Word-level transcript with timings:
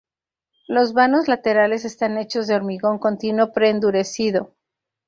Los 0.67 0.93
vanos 0.93 1.27
laterales 1.27 1.85
están 1.85 2.17
hechos 2.17 2.47
de 2.47 2.55
hormigón 2.55 2.97
continuo 2.97 3.51
pre-endurecido. 3.53 4.55